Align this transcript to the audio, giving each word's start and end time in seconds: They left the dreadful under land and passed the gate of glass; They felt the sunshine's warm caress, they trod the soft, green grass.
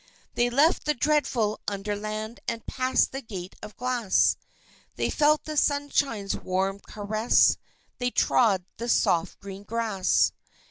They 0.33 0.49
left 0.49 0.85
the 0.85 0.95
dreadful 0.95 1.59
under 1.67 1.95
land 1.95 2.39
and 2.47 2.65
passed 2.65 3.11
the 3.11 3.21
gate 3.21 3.55
of 3.61 3.77
glass; 3.77 4.35
They 4.95 5.11
felt 5.11 5.43
the 5.43 5.55
sunshine's 5.55 6.35
warm 6.35 6.79
caress, 6.79 7.55
they 7.99 8.09
trod 8.09 8.65
the 8.77 8.89
soft, 8.89 9.39
green 9.39 9.61
grass. 9.63 10.31